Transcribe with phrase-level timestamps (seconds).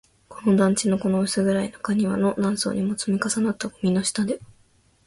[0.29, 4.39] この団地の、この薄暗い中庭の、何層にも積み重なったゴミの下で